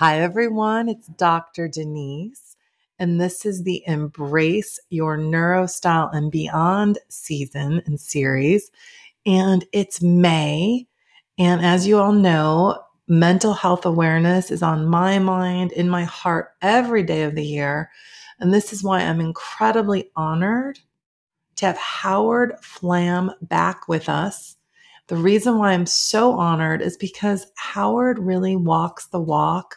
[0.00, 0.88] Hi, everyone.
[0.88, 1.66] It's Dr.
[1.66, 2.54] Denise,
[3.00, 8.70] and this is the Embrace Your Neurostyle and Beyond season and series.
[9.26, 10.86] And it's May.
[11.36, 16.50] And as you all know, mental health awareness is on my mind, in my heart,
[16.62, 17.90] every day of the year.
[18.38, 20.78] And this is why I'm incredibly honored
[21.56, 24.58] to have Howard Flamm back with us.
[25.08, 29.74] The reason why I'm so honored is because Howard really walks the walk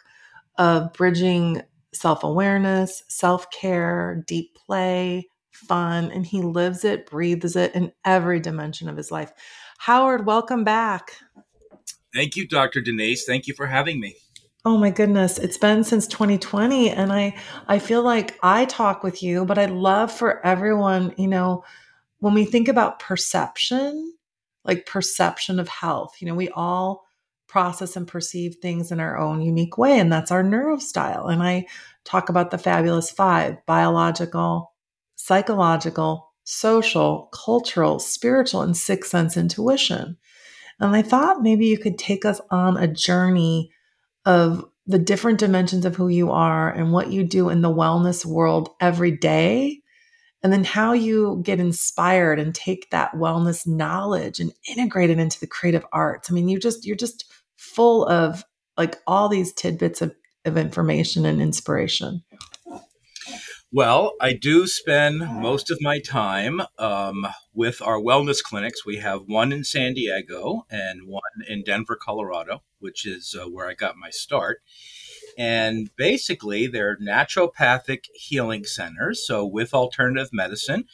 [0.58, 7.74] of bridging self awareness, self care, deep play, fun, and he lives it, breathes it
[7.74, 9.32] in every dimension of his life.
[9.78, 11.16] Howard, welcome back.
[12.14, 12.80] Thank you, Dr.
[12.80, 13.24] Denise.
[13.24, 14.16] Thank you for having me.
[14.64, 17.34] Oh my goodness, it's been since 2020 and I
[17.66, 21.64] I feel like I talk with you, but I'd love for everyone, you know,
[22.20, 24.14] when we think about perception,
[24.64, 27.04] like perception of health, you know, we all
[27.52, 29.98] process and perceive things in our own unique way.
[29.98, 31.30] And that's our neurostyle.
[31.30, 31.66] And I
[32.02, 34.72] talk about the fabulous five biological,
[35.16, 40.16] psychological, social, cultural, spiritual, and sixth sense intuition.
[40.80, 43.70] And I thought maybe you could take us on a journey
[44.24, 48.24] of the different dimensions of who you are and what you do in the wellness
[48.24, 49.82] world every day
[50.42, 55.38] and then how you get inspired and take that wellness knowledge and integrate it into
[55.38, 57.31] the creative arts i mean you just you're just
[57.74, 58.44] full of
[58.76, 62.22] like all these tidbits of, of information and inspiration?
[63.74, 68.84] Well, I do spend most of my time um, with our wellness clinics.
[68.84, 73.66] We have one in San Diego and one in Denver, Colorado, which is uh, where
[73.66, 74.60] I got my start.
[75.38, 79.26] And basically, they're naturopathic healing centers.
[79.26, 80.84] So, with alternative medicine,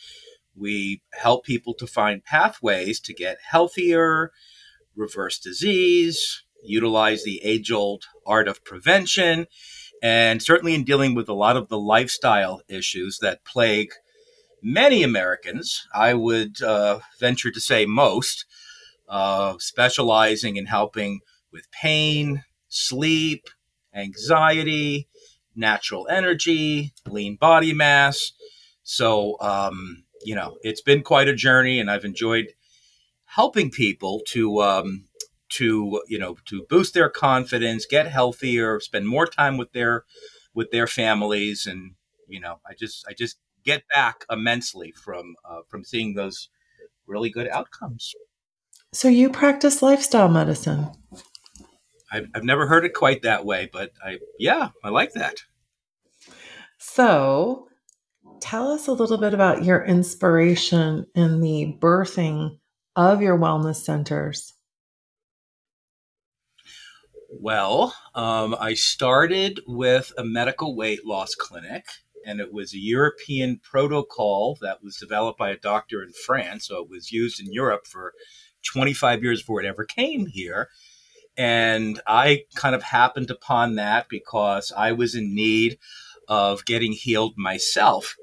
[0.55, 4.31] we help people to find pathways to get healthier,
[4.95, 9.47] reverse disease, utilize the age old art of prevention,
[10.03, 13.93] and certainly in dealing with a lot of the lifestyle issues that plague
[14.63, 18.45] many Americans, I would uh, venture to say most,
[19.09, 21.21] uh, specializing in helping
[21.53, 23.49] with pain, sleep,
[23.95, 25.09] anxiety,
[25.57, 28.33] natural energy, lean body mass.
[28.83, 32.49] So, um, you know, it's been quite a journey, and I've enjoyed
[33.25, 35.08] helping people to um,
[35.51, 40.05] to you know to boost their confidence, get healthier, spend more time with their
[40.55, 41.93] with their families, and
[42.29, 46.49] you know I just I just get back immensely from uh, from seeing those
[47.07, 48.15] really good outcomes.
[48.93, 50.89] So you practice lifestyle medicine.
[52.11, 55.37] I've, I've never heard it quite that way, but I yeah I like that.
[56.79, 57.69] So
[58.41, 62.59] tell us a little bit about your inspiration in the birthing
[62.97, 64.55] of your wellness centers.
[67.31, 71.85] Well, um, I started with a medical weight loss clinic,
[72.25, 76.67] and it was a European protocol that was developed by a doctor in France.
[76.67, 78.15] So it was used in Europe for
[78.65, 80.71] 25 years before it ever came here.
[81.37, 85.79] And I kind of happened upon that because I was in need
[86.29, 88.17] of getting healed myself.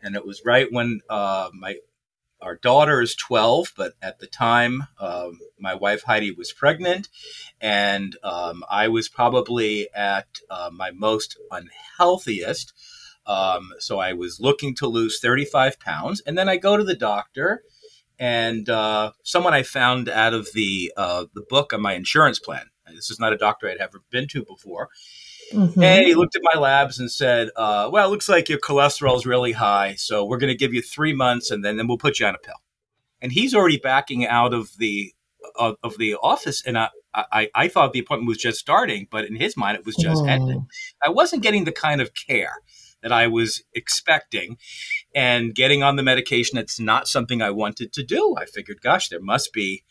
[0.00, 1.76] And it was right when uh, my
[2.44, 7.08] our daughter is 12, but at the time, um, my wife Heidi was pregnant,
[7.60, 12.74] and um, I was probably at uh, my most unhealthiest.
[13.26, 16.94] Um, so I was looking to lose 35 pounds, and then I go to the
[16.94, 17.62] doctor,
[18.18, 22.66] and uh, someone I found out of the uh, the book on my insurance plan.
[22.94, 24.90] This is not a doctor I'd ever been to before.
[25.54, 25.82] Mm-hmm.
[25.82, 29.16] And he looked at my labs and said, uh, "Well, it looks like your cholesterol
[29.16, 31.98] is really high, so we're going to give you three months, and then, then we'll
[31.98, 32.60] put you on a pill."
[33.22, 35.12] And he's already backing out of the
[35.56, 39.26] of, of the office, and I, I, I thought the appointment was just starting, but
[39.26, 40.26] in his mind, it was just oh.
[40.26, 40.66] ending.
[41.04, 42.56] I wasn't getting the kind of care
[43.02, 44.56] that I was expecting,
[45.14, 46.58] and getting on the medication.
[46.58, 48.34] It's not something I wanted to do.
[48.38, 49.84] I figured, gosh, there must be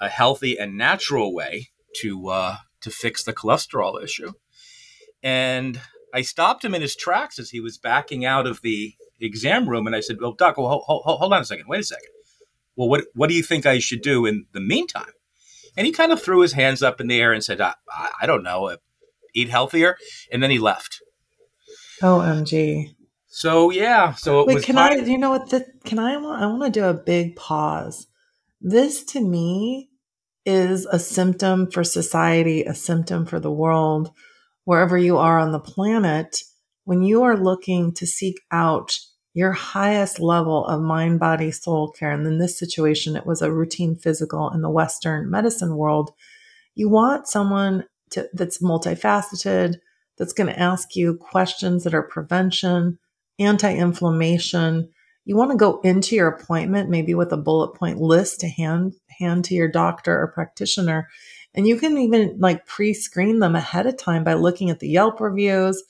[0.00, 1.68] a healthy and natural way
[2.00, 4.32] to uh, to fix the cholesterol issue.
[5.24, 5.80] And
[6.12, 9.86] I stopped him in his tracks as he was backing out of the exam room.
[9.86, 11.66] And I said, Well, Doc, well, hold, hold, hold on a second.
[11.66, 12.10] Wait a second.
[12.76, 15.12] Well, what, what do you think I should do in the meantime?
[15.76, 17.74] And he kind of threw his hands up in the air and said, I,
[18.20, 18.76] I don't know, uh,
[19.34, 19.96] eat healthier.
[20.30, 21.02] And then he left.
[22.02, 22.94] OMG.
[23.26, 24.12] So, yeah.
[24.14, 25.50] So Wait, can I, you know what?
[25.50, 28.06] The, can I, I want to do a big pause.
[28.60, 29.90] This to me
[30.44, 34.12] is a symptom for society, a symptom for the world
[34.64, 36.42] wherever you are on the planet,
[36.84, 38.98] when you are looking to seek out
[39.34, 43.52] your highest level of mind, body, soul care, and in this situation, it was a
[43.52, 46.12] routine physical in the Western medicine world,
[46.76, 49.76] you want someone to, that's multifaceted,
[50.18, 52.98] that's going to ask you questions that are prevention,
[53.38, 54.88] anti inflammation.
[55.24, 58.94] You want to go into your appointment maybe with a bullet point list to hand
[59.18, 61.08] hand to your doctor or practitioner.
[61.54, 65.20] And you can even like pre-screen them ahead of time by looking at the Yelp
[65.20, 65.82] reviews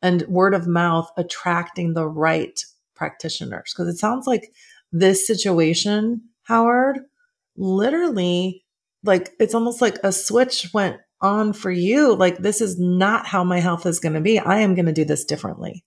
[0.00, 2.64] and word of mouth attracting the right
[2.94, 3.72] practitioners.
[3.72, 4.52] Because it sounds like
[4.90, 7.00] this situation, Howard,
[7.56, 8.64] literally
[9.04, 12.14] like it's almost like a switch went on for you.
[12.14, 14.38] Like, this is not how my health is going to be.
[14.38, 15.84] I am going to do this differently.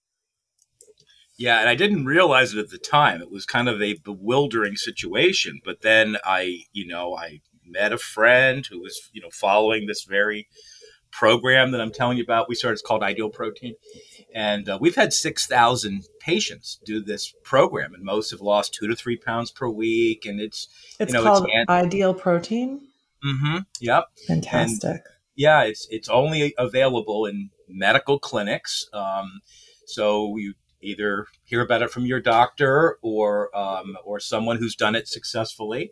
[1.38, 3.22] Yeah, and I didn't realize it at the time.
[3.22, 5.60] It was kind of a bewildering situation.
[5.66, 10.04] But then I, you know, I met a friend who was, you know, following this
[10.04, 10.48] very
[11.12, 12.50] program that I'm telling you about.
[12.50, 13.76] We started, it's called Ideal Protein.
[14.34, 18.96] And uh, we've had 6,000 patients do this program, and most have lost two to
[18.96, 20.26] three pounds per week.
[20.26, 20.68] And it's,
[21.00, 22.82] it's you know, called it's Ideal Protein.
[23.26, 23.60] Mm-hmm.
[23.80, 24.06] Yep.
[24.28, 24.90] Fantastic.
[24.90, 25.00] And,
[25.36, 28.88] yeah, it's it's only available in medical clinics.
[28.94, 29.42] Um,
[29.86, 34.96] so you either hear about it from your doctor or um, or someone who's done
[34.96, 35.92] it successfully.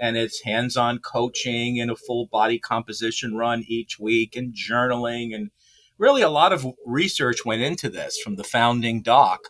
[0.00, 5.50] And it's hands-on coaching and a full body composition run each week and journaling and
[5.98, 9.40] really a lot of research went into this from the founding doc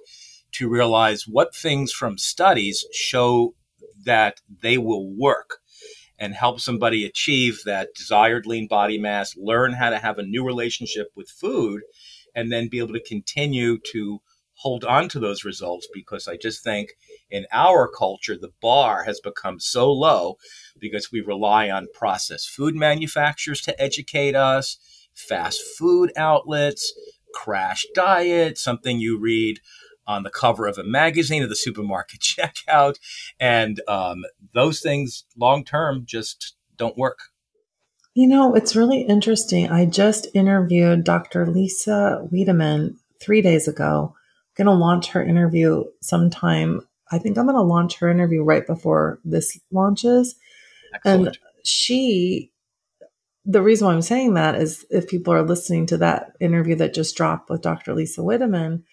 [0.52, 3.54] to realize what things from studies show
[4.04, 5.58] that they will work
[6.18, 10.44] and help somebody achieve that desired lean body mass, learn how to have a new
[10.44, 11.82] relationship with food,
[12.34, 14.20] and then be able to continue to
[14.56, 16.90] hold on to those results because I just think
[17.30, 20.36] in our culture, the bar has become so low
[20.78, 24.78] because we rely on processed food manufacturers to educate us,
[25.14, 26.92] fast food outlets,
[27.34, 29.60] crash diet, something you read
[30.06, 32.96] on the cover of a magazine or the supermarket checkout.
[33.38, 34.24] And um,
[34.54, 37.18] those things long term just don't work.
[38.14, 39.68] You know, it's really interesting.
[39.68, 41.46] I just interviewed Dr.
[41.46, 44.14] Lisa Wiedemann three days ago.
[44.56, 46.80] Going to launch her interview sometime.
[47.10, 50.34] I think I'm going to launch her interview right before this launches.
[50.94, 51.26] Excellent.
[51.26, 52.52] And she,
[53.44, 56.94] the reason why I'm saying that is if people are listening to that interview that
[56.94, 57.94] just dropped with Dr.
[57.94, 58.84] Lisa Wiedemann,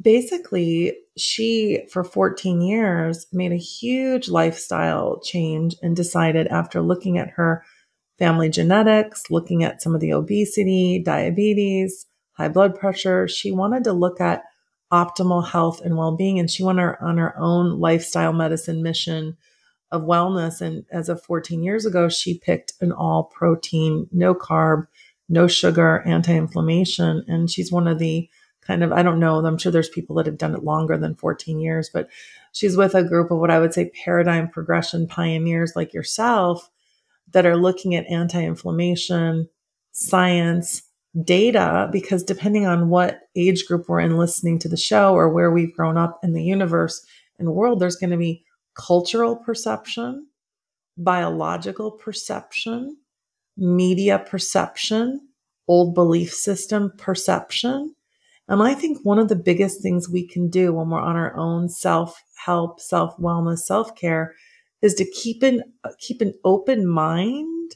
[0.00, 7.30] basically, she, for 14 years, made a huge lifestyle change and decided after looking at
[7.30, 7.64] her
[8.18, 13.92] family genetics, looking at some of the obesity, diabetes, high blood pressure, she wanted to
[13.92, 14.42] look at
[14.92, 16.38] optimal health and well being.
[16.38, 19.36] And she went on her own lifestyle medicine mission
[19.90, 20.60] of wellness.
[20.60, 24.86] And as of 14 years ago, she picked an all protein, no carb,
[25.28, 27.24] no sugar, anti inflammation.
[27.28, 28.28] And she's one of the
[28.60, 31.14] kind of, I don't know, I'm sure there's people that have done it longer than
[31.14, 32.08] 14 years, but
[32.52, 36.70] she's with a group of what I would say paradigm progression pioneers like yourself
[37.32, 39.48] that are looking at anti inflammation,
[39.92, 40.82] science,
[41.22, 45.50] data, because depending on what age group we're in listening to the show or where
[45.50, 47.04] we've grown up in the universe
[47.38, 48.44] and world, there's going to be
[48.74, 50.26] cultural perception,
[50.96, 52.96] biological perception,
[53.56, 55.20] media perception,
[55.68, 57.94] old belief system perception.
[58.48, 61.34] And I think one of the biggest things we can do when we're on our
[61.36, 64.34] own self help, self wellness, self care
[64.82, 65.62] is to keep an,
[65.98, 67.72] keep an open mind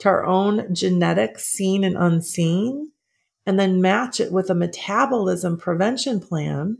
[0.00, 2.90] to our own genetics, seen and unseen,
[3.46, 6.78] and then match it with a metabolism prevention plan.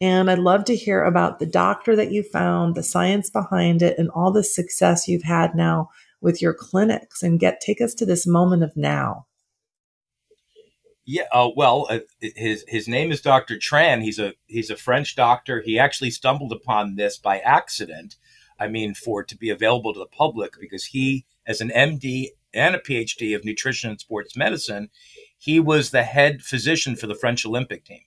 [0.00, 3.98] And I'd love to hear about the doctor that you found, the science behind it,
[3.98, 5.90] and all the success you've had now
[6.20, 9.26] with your clinics and get take us to this moment of now.
[11.04, 13.56] Yeah, uh, well, uh, his his name is Dr.
[13.56, 14.02] Tran.
[14.02, 15.60] He's a he's a French doctor.
[15.60, 18.16] He actually stumbled upon this by accident.
[18.58, 22.28] I mean, for it to be available to the public because he, as an MD
[22.52, 24.90] and a PhD of nutrition and sports medicine,
[25.38, 28.02] he was the head physician for the French Olympic team.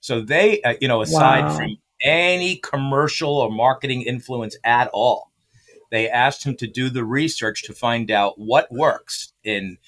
[0.00, 1.56] So they, uh, you know, aside wow.
[1.56, 5.30] from any commercial or marketing influence at all,
[5.90, 9.78] they asked him to do the research to find out what works in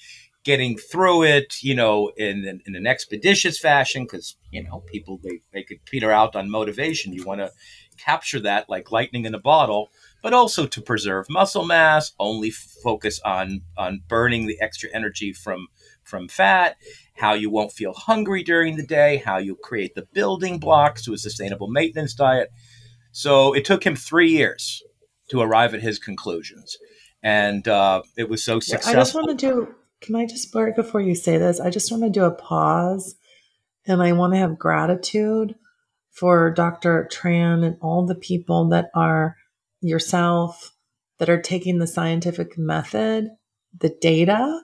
[0.43, 5.41] getting through it, you know, in, in an expeditious fashion, because, you know, people, they,
[5.51, 7.11] they could peter out on motivation.
[7.13, 7.51] You want to
[7.97, 9.89] capture that like lightning in a bottle,
[10.25, 15.67] but also to preserve muscle mass, only focus on, on burning the extra energy from,
[16.03, 16.77] from fat,
[17.13, 21.13] how you won't feel hungry during the day, how you create the building blocks to
[21.13, 22.49] a sustainable maintenance diet.
[23.11, 24.81] So it took him three years
[25.29, 26.75] to arrive at his conclusions.
[27.21, 28.93] And uh, it was so successful.
[28.93, 32.01] I just want to do can I just, before you say this, I just want
[32.01, 33.13] to do a pause
[33.85, 35.53] and I want to have gratitude
[36.09, 37.07] for Dr.
[37.11, 39.35] Tran and all the people that are
[39.87, 40.71] yourself,
[41.19, 43.29] that are taking the scientific method,
[43.77, 44.61] the data,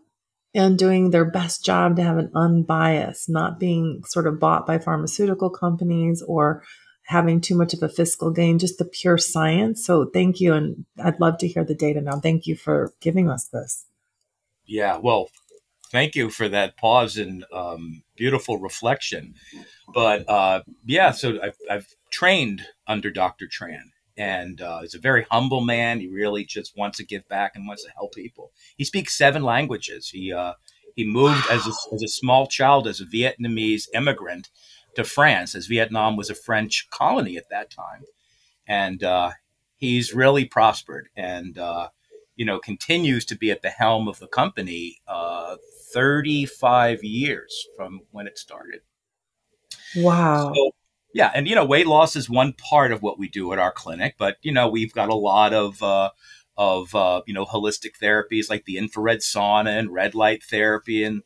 [0.53, 4.77] and doing their best job to have an unbiased, not being sort of bought by
[4.77, 6.63] pharmaceutical companies or
[7.03, 9.85] having too much of a fiscal gain, just the pure science.
[9.85, 10.53] So thank you.
[10.53, 12.19] And I'd love to hear the data now.
[12.19, 13.85] Thank you for giving us this.
[14.65, 15.29] Yeah, well,
[15.91, 19.35] thank you for that pause and um, beautiful reflection.
[19.93, 23.47] But uh, yeah, so I've, I've, trained under Dr.
[23.47, 25.99] Tran, and uh, he's a very humble man.
[25.99, 28.51] He really just wants to give back and wants to help people.
[28.77, 30.09] He speaks seven languages.
[30.09, 30.53] He uh,
[30.95, 31.55] he moved wow.
[31.55, 34.49] as a, as a small child as a Vietnamese immigrant
[34.95, 38.03] to France, as Vietnam was a French colony at that time,
[38.67, 39.31] and uh,
[39.77, 41.89] he's really prospered and uh,
[42.35, 45.55] you know continues to be at the helm of the company uh,
[45.95, 48.81] 35 years from when it started.
[49.95, 50.53] Wow.
[50.53, 50.71] So,
[51.13, 53.71] yeah, and you know, weight loss is one part of what we do at our
[53.71, 56.09] clinic, but you know, we've got a lot of uh,
[56.57, 61.23] of uh, you know holistic therapies like the infrared sauna and red light therapy and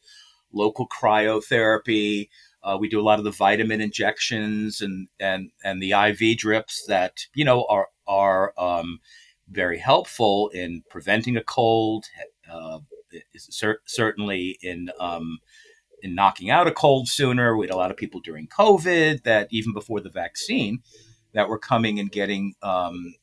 [0.54, 2.30] local cryotherapy.
[2.64, 6.86] Uh, we do a lot of the vitamin injections and and and the IV drips
[6.88, 9.00] that you know are are um,
[9.50, 12.06] very helpful in preventing a cold.
[12.52, 12.80] Uh,
[13.38, 15.40] cer- certainly in um,
[16.06, 17.58] in knocking out a cold sooner.
[17.58, 20.84] We had a lot of people during COVID that even before the vaccine
[21.34, 23.16] that were coming and getting um,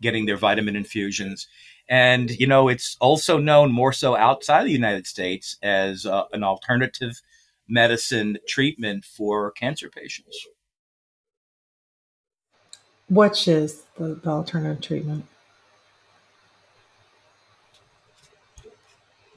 [0.00, 1.48] getting their vitamin infusions.
[1.88, 6.44] And you know, it's also known more so outside the United States as uh, an
[6.44, 7.20] alternative
[7.68, 10.38] medicine treatment for cancer patients.
[13.10, 15.24] Which is the, the alternative treatment?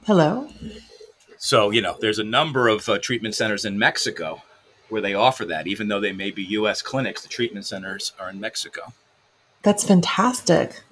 [0.04, 0.48] Hello.
[1.44, 4.42] So, you know, there's a number of uh, treatment centers in Mexico
[4.90, 6.82] where they offer that, even though they may be U.S.
[6.82, 7.20] clinics.
[7.22, 8.92] The treatment centers are in Mexico.
[9.62, 10.84] That's fantastic.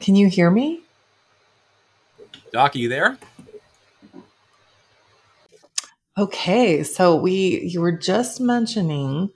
[0.00, 0.80] Can you hear me?
[2.50, 3.18] Doc, are you there?
[6.16, 9.28] Okay, so we you were just mentioning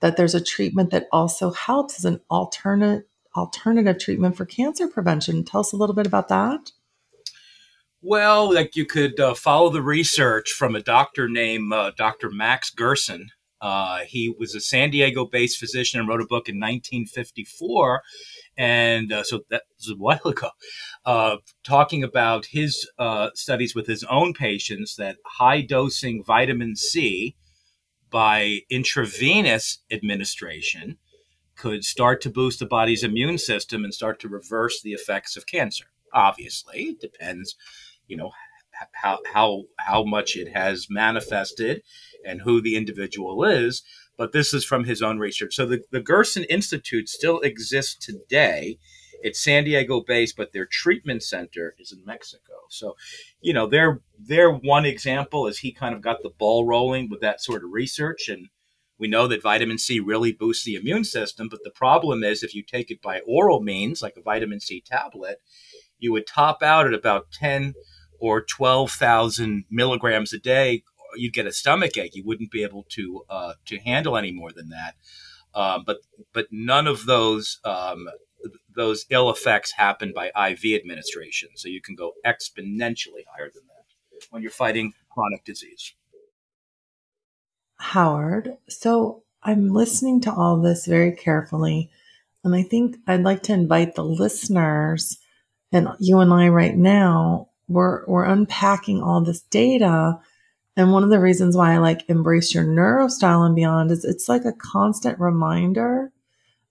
[0.00, 3.06] that there's a treatment that also helps as an alternate
[3.36, 5.44] alternative treatment for cancer prevention.
[5.44, 6.72] Tell us a little bit about that.
[8.00, 12.30] Well, like you could uh, follow the research from a doctor named uh, Dr.
[12.30, 13.30] Max Gerson.
[13.60, 18.02] Uh, he was a San Diego based physician and wrote a book in 1954.
[18.56, 20.50] And uh, so that was a while ago,
[21.04, 27.34] uh, talking about his uh, studies with his own patients that high dosing vitamin C
[28.10, 30.98] by intravenous administration
[31.56, 35.46] could start to boost the body's immune system and start to reverse the effects of
[35.48, 35.86] cancer.
[36.14, 37.56] Obviously, it depends
[38.08, 38.30] you know
[38.92, 41.82] how how how much it has manifested
[42.24, 43.82] and who the individual is
[44.16, 45.54] but this is from his own research.
[45.54, 48.78] So the, the gerson institute still exists today.
[49.22, 52.54] It's san diego based but their treatment center is in mexico.
[52.68, 52.96] So
[53.40, 57.20] you know they're they're one example as he kind of got the ball rolling with
[57.20, 58.48] that sort of research and
[58.98, 62.52] we know that vitamin C really boosts the immune system, but the problem is if
[62.52, 65.38] you take it by oral means, like a vitamin C tablet,
[66.00, 67.74] you would top out at about 10
[68.18, 70.82] or 12,000 milligrams a day,
[71.16, 72.14] you'd get a stomach ache.
[72.14, 74.94] You wouldn't be able to uh, to handle any more than that.
[75.54, 75.98] Um, but
[76.32, 78.08] but none of those um,
[78.74, 81.50] those ill effects happen by IV administration.
[81.56, 85.94] So you can go exponentially higher than that when you're fighting chronic disease.
[87.80, 91.90] Howard, so I'm listening to all this very carefully,
[92.42, 95.18] and I think I'd like to invite the listeners
[95.72, 100.18] and you and I right now we're we're unpacking all this data.
[100.76, 104.28] And one of the reasons why I like embrace your neurostyle and beyond is it's
[104.28, 106.12] like a constant reminder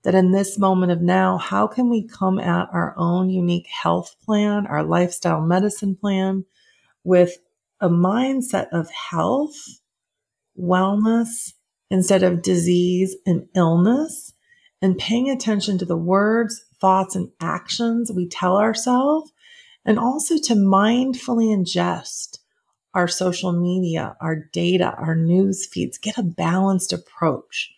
[0.03, 4.15] that in this moment of now, how can we come at our own unique health
[4.23, 6.45] plan, our lifestyle medicine plan
[7.03, 7.37] with
[7.81, 9.55] a mindset of health,
[10.57, 11.53] wellness
[11.89, 14.33] instead of disease and illness,
[14.81, 19.31] and paying attention to the words, thoughts, and actions we tell ourselves
[19.87, 22.39] and also to mindfully ingest
[22.93, 27.73] our social media, our data, our news feeds, get a balanced approach.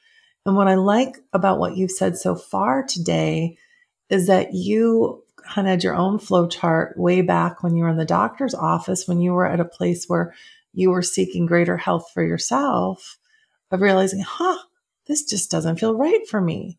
[0.45, 3.57] And what I like about what you've said so far today
[4.09, 7.89] is that you kind of had your own flow chart way back when you were
[7.89, 10.33] in the doctor's office, when you were at a place where
[10.73, 13.17] you were seeking greater health for yourself,
[13.71, 14.57] of realizing, huh,
[15.05, 16.78] this just doesn't feel right for me.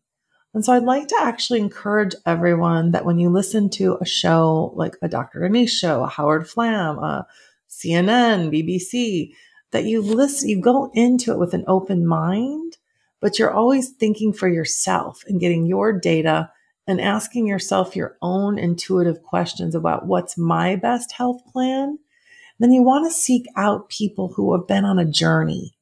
[0.53, 4.73] And so I'd like to actually encourage everyone that when you listen to a show
[4.75, 5.39] like a Dr.
[5.41, 7.25] Denise show, a Howard Flamm, a
[7.69, 9.33] CNN, BBC,
[9.71, 12.77] that you listen, you go into it with an open mind,
[13.21, 16.51] but you're always thinking for yourself and getting your data
[16.85, 21.97] and asking yourself your own intuitive questions about what's my best health plan
[22.59, 25.73] Then you want to seek out people who have been on a journey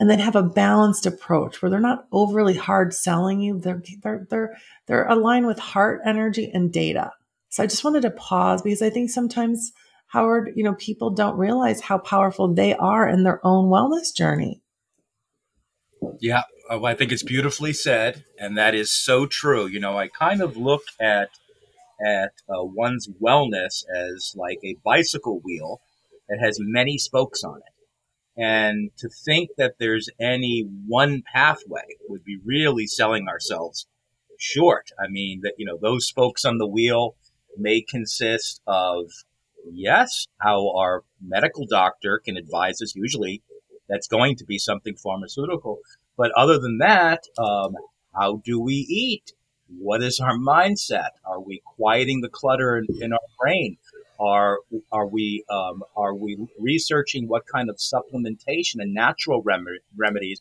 [0.00, 3.60] and then have a balanced approach where they're not overly hard selling you.
[3.60, 7.12] They're, they're, they're, they're aligned with heart energy and data.
[7.48, 9.72] So I just wanted to pause because I think sometimes
[10.08, 14.62] Howard, you know, people don't realize how powerful they are in their own wellness journey.
[16.20, 19.66] Yeah, oh, I think it's beautifully said, and that is so true.
[19.66, 21.30] You know, I kind of look at
[22.04, 25.80] at uh, one's wellness as like a bicycle wheel
[26.28, 27.72] that has many spokes on it,
[28.36, 33.86] and to think that there's any one pathway would be really selling ourselves
[34.38, 34.90] short.
[34.98, 37.16] I mean, that you know, those spokes on the wheel
[37.56, 39.10] may consist of
[39.72, 42.94] yes, how our medical doctor can advise us.
[42.96, 43.42] Usually,
[43.88, 45.78] that's going to be something pharmaceutical
[46.16, 47.74] but other than that, um,
[48.14, 49.32] how do we eat?
[49.78, 51.10] What is our mindset?
[51.24, 53.78] Are we quieting the clutter in, in our brain?
[54.18, 54.58] Are
[54.92, 59.66] are we um, are we researching what kind of supplementation and natural rem-
[59.96, 60.40] remedies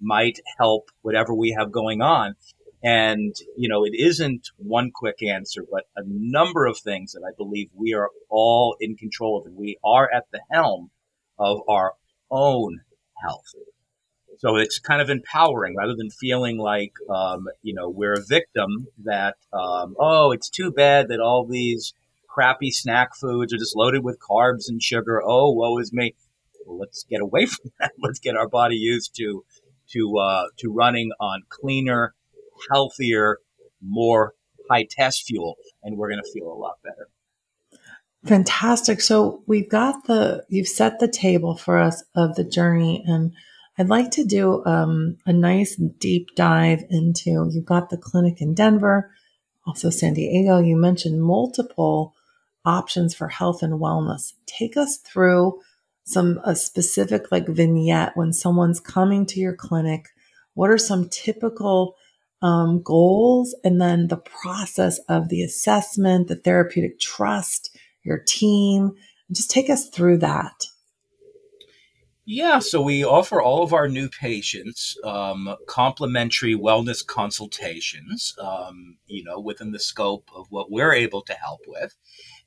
[0.00, 2.34] might help whatever we have going on?
[2.82, 7.32] And you know, it isn't one quick answer, but a number of things that I
[7.36, 10.90] believe we are all in control of, and we are at the helm
[11.38, 11.94] of our
[12.30, 12.80] own
[13.22, 13.54] health.
[14.38, 18.88] So it's kind of empowering rather than feeling like, um, you know, we're a victim
[19.04, 21.94] that, um, oh, it's too bad that all these
[22.34, 25.22] crappy snack foods are just loaded with carbs and sugar.
[25.24, 26.14] Oh, woe is me.
[26.66, 27.92] Let's get away from that.
[28.02, 29.44] Let's get our body used to,
[29.92, 32.14] to, uh, to running on cleaner,
[32.70, 33.38] healthier,
[33.80, 34.34] more
[34.68, 37.08] high test fuel, and we're going to feel a lot better.
[38.26, 39.00] Fantastic.
[39.00, 43.32] So we've got the, you've set the table for us of the journey and
[43.76, 47.50] I'd like to do um, a nice deep dive into.
[47.50, 49.10] You've got the clinic in Denver,
[49.66, 50.58] also San Diego.
[50.58, 52.14] You mentioned multiple
[52.64, 54.32] options for health and wellness.
[54.46, 55.60] Take us through
[56.04, 60.08] some a specific like vignette when someone's coming to your clinic.
[60.54, 61.96] What are some typical
[62.44, 68.92] um, goals, and then the process of the assessment, the therapeutic trust, your team.
[69.32, 70.66] Just take us through that.
[72.26, 79.24] Yeah, so we offer all of our new patients um, complimentary wellness consultations, um, you
[79.24, 81.94] know, within the scope of what we're able to help with.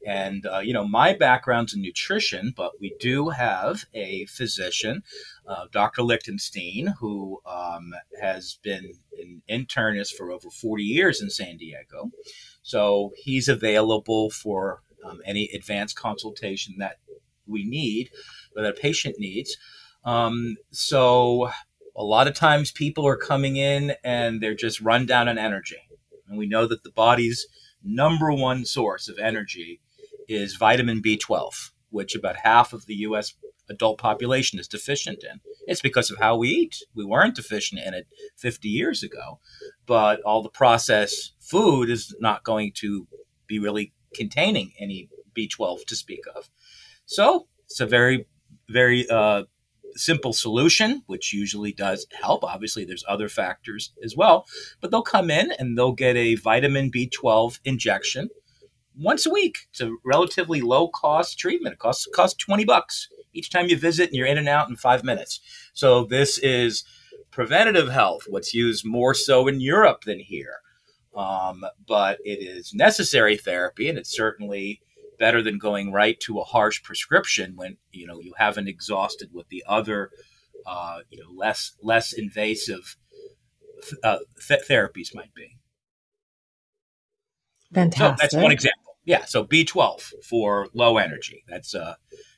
[0.05, 5.03] And, uh, you know, my background's in nutrition, but we do have a physician,
[5.47, 6.03] uh, Dr.
[6.03, 12.11] Lichtenstein, who um, has been an internist for over 40 years in San Diego.
[12.61, 16.97] So he's available for um, any advanced consultation that
[17.45, 18.09] we need
[18.55, 19.57] that a patient needs.
[20.03, 21.49] Um, so
[21.95, 25.77] a lot of times people are coming in and they're just run down on energy.
[26.27, 27.47] And we know that the body's
[27.83, 29.79] number one source of energy
[30.27, 33.33] is vitamin B12, which about half of the US
[33.69, 35.39] adult population is deficient in.
[35.65, 36.83] It's because of how we eat.
[36.95, 39.39] We weren't deficient in it 50 years ago,
[39.85, 43.07] but all the processed food is not going to
[43.47, 46.49] be really containing any B12 to speak of.
[47.05, 48.27] So it's a very,
[48.69, 49.43] very uh,
[49.95, 52.43] simple solution, which usually does help.
[52.43, 54.45] Obviously, there's other factors as well,
[54.81, 58.29] but they'll come in and they'll get a vitamin B12 injection
[58.99, 59.57] once a week.
[59.69, 61.73] It's a relatively low cost treatment.
[61.73, 64.75] It costs costs 20 bucks each time you visit and you're in and out in
[64.75, 65.39] 5 minutes.
[65.73, 66.83] So this is
[67.31, 70.59] preventative health, what's used more so in Europe than here.
[71.15, 74.81] Um, but it is necessary therapy and it's certainly
[75.17, 79.49] better than going right to a harsh prescription when you know you haven't exhausted what
[79.49, 80.11] the other
[80.65, 82.97] uh, you know less less invasive
[84.03, 85.57] uh, th- therapies might be.
[87.73, 88.17] Fantastic.
[88.31, 88.86] So that's one example.
[89.07, 89.25] Yeah.
[89.25, 91.43] So B12 for low energy.
[91.47, 91.95] That's uh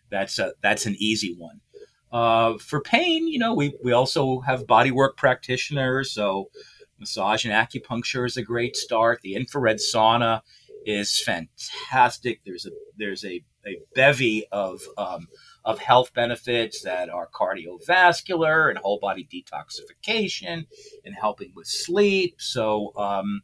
[0.10, 1.62] that's uh, that's an easy one.
[2.12, 6.12] Uh, for pain, you know, we we also have bodywork practitioners.
[6.12, 6.50] So
[7.00, 9.22] massage and acupuncture is a great start.
[9.22, 10.42] The infrared sauna
[10.86, 12.42] is fantastic.
[12.46, 15.28] There's a there's a, a bevy of um,
[15.66, 20.68] of health benefits that are cardiovascular and whole body detoxification
[21.04, 22.36] and helping with sleep.
[22.40, 23.42] So, um,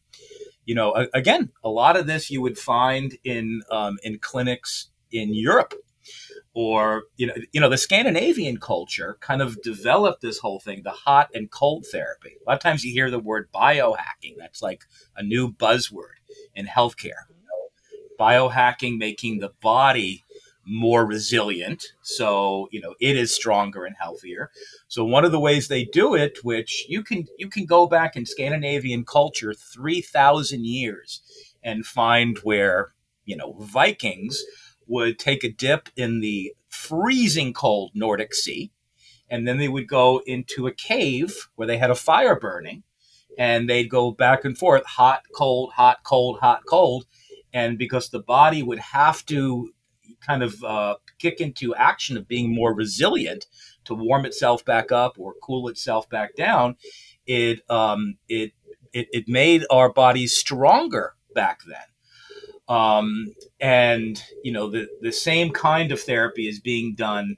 [0.65, 4.89] you know, a, again, a lot of this you would find in um, in clinics
[5.11, 5.73] in Europe.
[6.53, 10.91] Or you know, you know, the Scandinavian culture kind of developed this whole thing, the
[10.91, 12.37] hot and cold therapy.
[12.39, 14.35] A lot of times you hear the word biohacking.
[14.37, 14.85] That's like
[15.17, 16.15] a new buzzword
[16.53, 17.25] in healthcare.
[18.17, 20.23] Biohacking making the body
[20.65, 21.85] more resilient.
[22.01, 24.51] So, you know, it is stronger and healthier.
[24.87, 28.15] So one of the ways they do it, which you can you can go back
[28.15, 31.21] in Scandinavian culture 3000 years
[31.63, 32.93] and find where,
[33.25, 34.43] you know, Vikings
[34.87, 38.71] would take a dip in the freezing cold Nordic Sea.
[39.29, 42.83] And then they would go into a cave where they had a fire burning
[43.37, 47.05] and they'd go back and forth, hot, cold, hot, cold, hot, cold.
[47.51, 49.73] And because the body would have to
[50.21, 53.47] kind of uh, kick into action of being more resilient
[53.85, 56.75] to warm itself back up or cool itself back down,
[57.25, 58.51] it um, it,
[58.93, 61.77] it it made our bodies stronger back then.
[62.67, 67.35] Um, and you know the the same kind of therapy is being done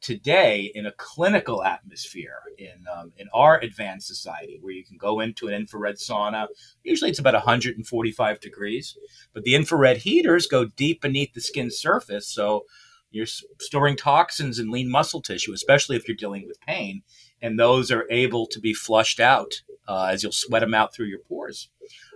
[0.00, 5.20] today in a clinical atmosphere in um, in our advanced society where you can go
[5.20, 6.48] into an infrared sauna.
[6.82, 8.96] Usually it's about 145 degrees
[9.32, 12.64] but the infrared heaters go deep beneath the skin surface so
[13.10, 13.26] you're
[13.60, 17.02] storing toxins in lean muscle tissue especially if you're dealing with pain
[17.40, 21.06] and those are able to be flushed out uh, as you'll sweat them out through
[21.06, 21.70] your pores.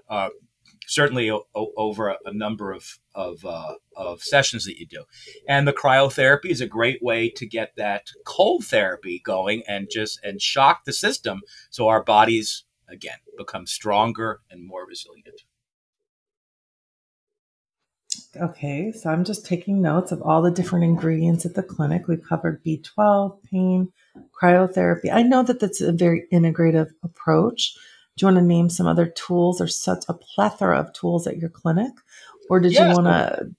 [0.09, 0.29] Uh,
[0.87, 5.05] certainly o- over a, number of of, uh, of sessions that you do.
[5.47, 10.21] And the cryotherapy is a great way to get that cold therapy going and just
[10.23, 11.41] and shock the system
[11.71, 15.43] so our bodies again become stronger and more resilient.
[18.41, 22.09] Okay, so I'm just taking notes of all the different ingredients at the clinic.
[22.09, 23.93] We've covered B12, pain,
[24.41, 25.13] cryotherapy.
[25.13, 27.77] I know that that's a very integrative approach
[28.17, 31.39] do you want to name some other tools or such a plethora of tools at
[31.39, 31.93] your clinic?
[32.51, 33.51] Or did you want to?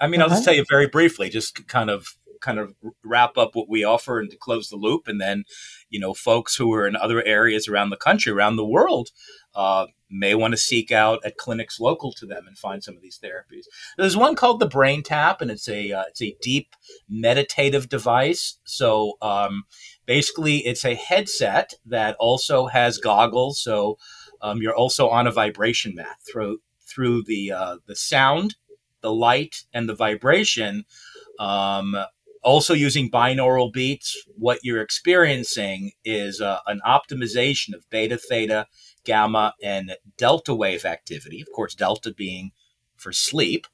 [0.00, 3.54] I mean, I'll just tell you very briefly, just kind of kind of wrap up
[3.54, 5.06] what we offer and to close the loop.
[5.06, 5.44] And then,
[5.88, 9.10] you know, folks who are in other areas around the country, around the world,
[9.54, 13.00] uh, may want to seek out at clinics local to them and find some of
[13.00, 13.64] these therapies.
[13.96, 16.74] There's one called the Brain Tap, and it's a uh, it's a deep
[17.08, 18.58] meditative device.
[18.64, 19.64] So um,
[20.06, 23.62] basically, it's a headset that also has goggles.
[23.62, 23.98] So
[24.40, 28.56] um, you're also on a vibration mat through through the uh, the sound,
[29.00, 30.84] the light, and the vibration.
[31.38, 31.96] Um,
[32.42, 38.66] also using binaural beats, what you're experiencing is uh, an optimization of beta, theta,
[39.04, 41.40] gamma, and delta wave activity.
[41.40, 42.50] Of course, delta being
[42.96, 43.66] for sleep.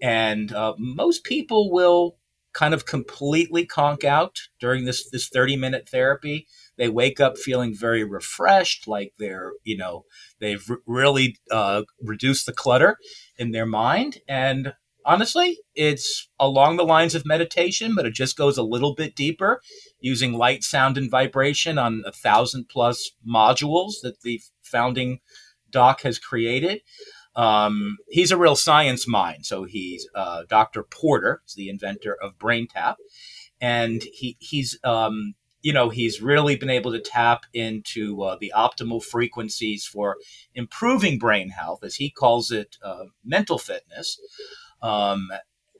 [0.00, 2.16] And uh, most people will
[2.54, 6.46] kind of completely conk out during this this 30 minute therapy.
[6.78, 10.04] They wake up feeling very refreshed like they're you know
[10.40, 12.96] they've really uh, reduced the clutter
[13.36, 14.18] in their mind.
[14.28, 14.72] And
[15.04, 19.60] honestly it's along the lines of meditation but it just goes a little bit deeper
[20.00, 25.18] using light sound and vibration on a thousand plus modules that the founding
[25.70, 26.80] doc has created
[27.36, 29.46] um, he's a real science mind.
[29.46, 30.82] So he's uh, Dr.
[30.82, 32.96] Porter, is the inventor of BrainTap,
[33.60, 38.52] and he he's um, you know he's really been able to tap into uh, the
[38.56, 40.16] optimal frequencies for
[40.54, 44.18] improving brain health, as he calls it, uh, mental fitness.
[44.82, 45.30] Um,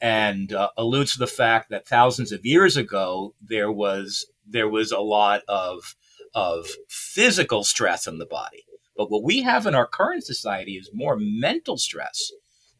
[0.00, 4.90] and uh, alludes to the fact that thousands of years ago there was there was
[4.92, 5.94] a lot of
[6.34, 8.64] of physical stress in the body
[8.96, 12.30] but what we have in our current society is more mental stress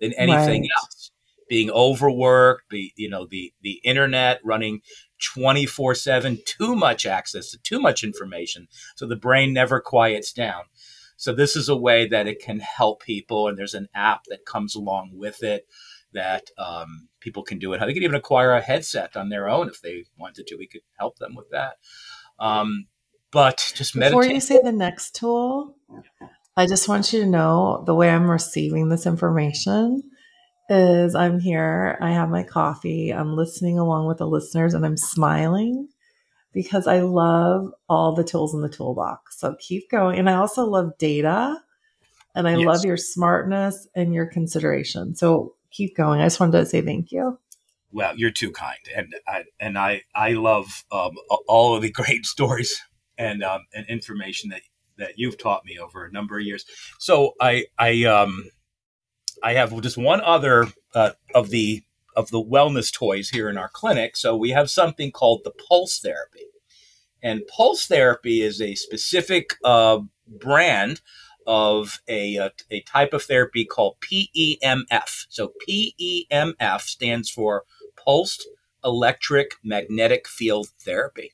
[0.00, 0.70] than anything right.
[0.78, 1.10] else.
[1.48, 4.80] Being overworked, be you know the the internet running
[5.24, 10.64] 24 7 too much access to too much information so the brain never quiets down
[11.16, 14.44] so this is a way that it can help people and there's an app that
[14.44, 15.66] comes along with it
[16.12, 19.68] that um, people can do it they can even acquire a headset on their own
[19.68, 21.76] if they wanted to we could help them with that
[22.38, 22.86] um,
[23.34, 24.18] but just meditate.
[24.18, 25.76] Before you say the next tool,
[26.56, 30.02] I just want you to know the way I'm receiving this information
[30.70, 34.96] is I'm here, I have my coffee, I'm listening along with the listeners, and I'm
[34.96, 35.88] smiling
[36.52, 39.40] because I love all the tools in the toolbox.
[39.40, 40.18] So keep going.
[40.18, 41.60] And I also love data
[42.36, 42.66] and I yes.
[42.66, 45.16] love your smartness and your consideration.
[45.16, 46.20] So keep going.
[46.20, 47.38] I just wanted to say thank you.
[47.90, 51.12] Well, you're too kind, and I and I I love um,
[51.46, 52.80] all of the great stories
[53.18, 54.62] and um, and information that
[54.98, 56.64] that you've taught me over a number of years.
[56.98, 58.50] So I I um
[59.42, 61.82] I have just one other uh, of the
[62.16, 64.16] of the wellness toys here in our clinic.
[64.16, 66.46] So we have something called the pulse therapy,
[67.22, 71.00] and pulse therapy is a specific uh, brand
[71.46, 75.26] of a, a, a type of therapy called PEMF.
[75.28, 77.64] So PEMF stands for
[78.02, 78.48] pulsed
[78.82, 81.32] electric magnetic field therapy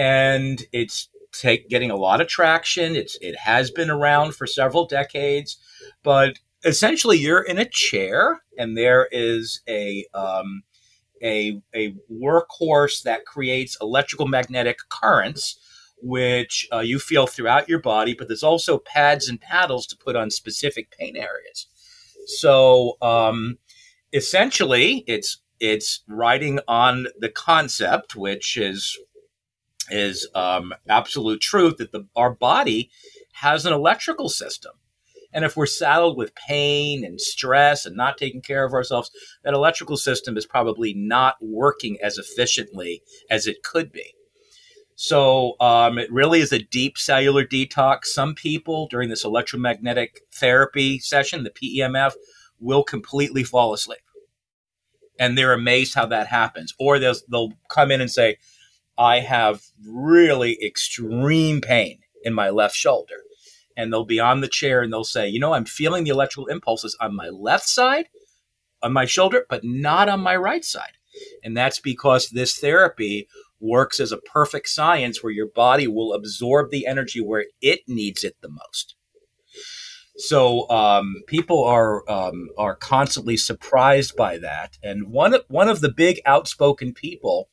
[0.00, 2.96] and it's take, getting a lot of traction.
[2.96, 5.58] It's it has been around for several decades,
[6.02, 10.62] but essentially you're in a chair and there is a um,
[11.22, 15.58] a a workhorse that creates electrical magnetic currents
[16.02, 20.16] which uh, you feel throughout your body, but there's also pads and paddles to put
[20.16, 21.66] on specific pain areas.
[22.24, 23.58] So um,
[24.10, 28.98] essentially, it's it's riding on the concept, which is
[29.90, 32.90] is um, absolute truth, that the, our body
[33.32, 34.72] has an electrical system.
[35.32, 39.10] And if we're saddled with pain and stress and not taking care of ourselves,
[39.44, 44.14] that electrical system is probably not working as efficiently as it could be.
[44.96, 48.06] So um, it really is a deep cellular detox.
[48.06, 52.12] Some people during this electromagnetic therapy session, the PEMF,
[52.58, 54.00] will completely fall asleep.
[55.18, 56.74] And they're amazed how that happens.
[56.78, 58.36] Or they'll, they'll come in and say,
[59.00, 63.14] I have really extreme pain in my left shoulder.
[63.74, 66.48] And they'll be on the chair and they'll say, You know, I'm feeling the electrical
[66.48, 68.10] impulses on my left side,
[68.82, 70.98] on my shoulder, but not on my right side.
[71.42, 73.26] And that's because this therapy
[73.58, 78.22] works as a perfect science where your body will absorb the energy where it needs
[78.22, 78.96] it the most.
[80.16, 85.80] So um, people are um, are constantly surprised by that, and one of, one of
[85.80, 87.48] the big outspoken people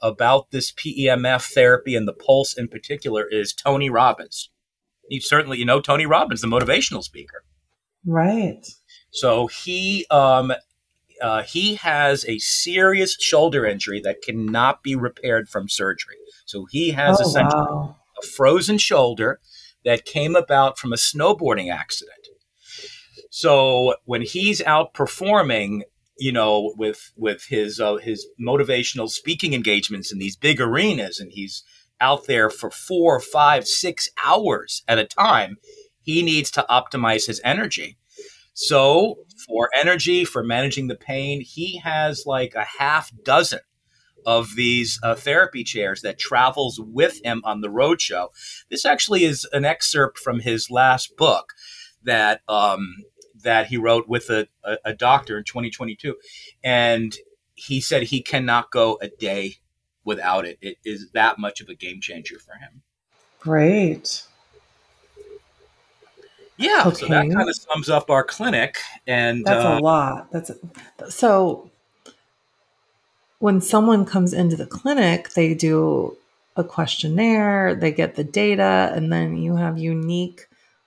[0.00, 4.50] about this PEMF therapy and the pulse in particular is Tony Robbins.
[5.08, 7.44] You certainly you know Tony Robbins, the motivational speaker,
[8.06, 8.64] right?
[9.10, 10.52] So he um,
[11.22, 16.16] uh, he has a serious shoulder injury that cannot be repaired from surgery.
[16.46, 17.96] So he has oh, essentially wow.
[18.22, 19.40] a frozen shoulder
[19.84, 22.28] that came about from a snowboarding accident.
[23.30, 25.84] So when he's out performing,
[26.18, 31.32] you know, with with his uh, his motivational speaking engagements in these big arenas, and
[31.32, 31.64] he's
[32.00, 35.56] out there for four, five, six hours at a time,
[36.02, 37.96] he needs to optimize his energy.
[38.54, 43.60] So for energy, for managing the pain, he has like a half dozen
[44.26, 48.28] of these uh, therapy chairs that travels with him on the roadshow.
[48.70, 51.52] This actually is an excerpt from his last book
[52.04, 52.96] that um,
[53.42, 56.16] that he wrote with a, a, a doctor in 2022,
[56.62, 57.14] and
[57.54, 59.56] he said he cannot go a day
[60.04, 60.58] without it.
[60.60, 62.82] It is that much of a game changer for him.
[63.38, 64.24] Great.
[66.56, 66.96] Yeah, okay.
[66.96, 70.30] so that kind of sums up our clinic, and that's uh, a lot.
[70.30, 71.71] That's a, so
[73.42, 76.16] when someone comes into the clinic, they do
[76.54, 80.46] a questionnaire, they get the data, and then you have unique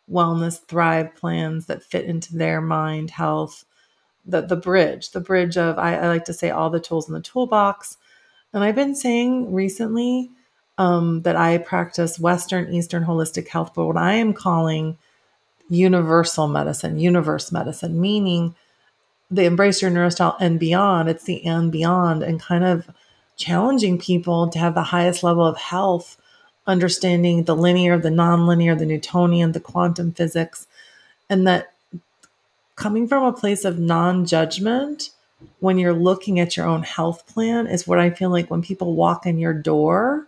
[0.10, 3.66] wellness thrive plans that fit into their mind, health,
[4.26, 7.14] the the bridge, the bridge of I, I like to say all the tools in
[7.14, 7.98] the toolbox.
[8.54, 10.32] And I've been saying recently
[10.78, 14.98] um, that I practice Western Eastern holistic health, but what I am calling
[15.68, 18.56] universal medicine, universe medicine, meaning
[19.32, 21.10] the embrace your neurostyle and beyond.
[21.10, 22.90] It's the and beyond, and kind of
[23.38, 26.18] challenging people to have the highest level of health,
[26.68, 30.68] understanding the linear, the nonlinear, the Newtonian, the quantum physics,
[31.30, 31.74] and that
[32.76, 35.12] coming from a place of non judgment
[35.60, 38.96] when you're looking at your own health plan is what I feel like when people
[38.96, 40.28] walk in your door.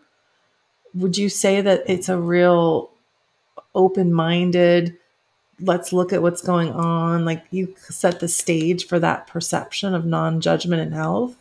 [0.94, 2.90] Would you say that it's a real
[3.76, 4.98] open minded,
[5.60, 7.26] let's look at what's going on.
[7.26, 11.36] Like you set the stage for that perception of non-judgment and health.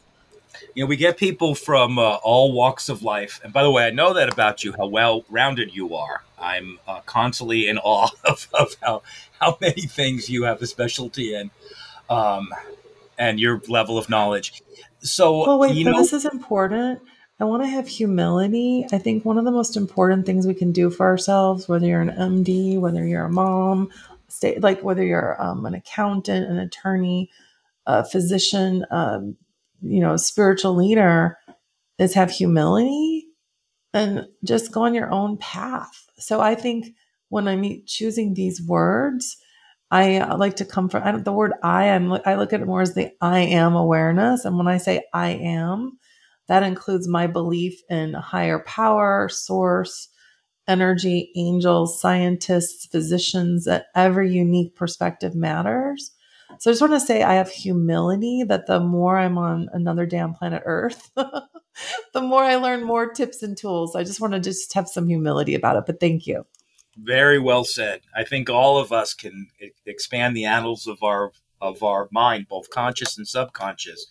[0.75, 3.41] You know we get people from uh, all walks of life.
[3.45, 6.23] And by the way i know that about you how well rounded you are.
[6.39, 9.03] I'm uh, constantly in awe of, of how
[9.41, 11.51] how many things you have a specialty in
[12.09, 12.49] um,
[13.19, 14.63] and your level of knowledge.
[15.01, 17.01] So well wait you but know, this is important
[17.39, 18.87] I want to have humility.
[18.93, 22.01] I think one of the most important things we can do for ourselves, whether you're
[22.01, 23.91] an MD, whether you're a mom,
[24.29, 27.31] stay, like whether you're um, an accountant, an attorney,
[27.87, 29.37] a physician, um,
[29.83, 31.39] you know, spiritual leader,
[31.99, 33.27] is have humility
[33.93, 36.07] and just go on your own path.
[36.19, 36.95] So I think
[37.29, 39.37] when I'm choosing these words,
[39.91, 42.13] I like to come from I the word I am.
[42.25, 45.31] I look at it more as the I am awareness, and when I say I
[45.31, 45.99] am,
[46.49, 50.09] that includes my belief in higher power, source,
[50.69, 56.11] energy, angels, scientists, physicians, that every unique perspective matters.
[56.59, 60.07] So I just want to say I have humility that the more I'm on another
[60.07, 63.95] damn planet Earth, the more I learn more tips and tools.
[63.95, 65.85] I just want to just have some humility about it.
[65.87, 66.47] But thank you.
[66.97, 68.03] Very well said.
[68.15, 69.49] I think all of us can
[69.85, 74.07] expand the annals of our of our mind, both conscious and subconscious,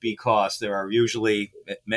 [0.00, 1.52] because there are usually